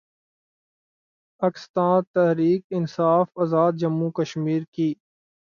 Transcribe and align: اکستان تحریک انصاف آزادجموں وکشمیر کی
اکستان 1.41 1.99
تحریک 2.15 2.61
انصاف 2.77 3.27
آزادجموں 3.43 4.07
وکشمیر 4.07 4.61
کی 4.73 4.89